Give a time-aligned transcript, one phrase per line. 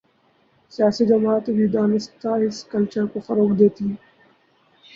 [0.71, 3.99] سیاسی جماعتیں بھی دانستہ اس کلچرکو فروغ دیتی ہیں۔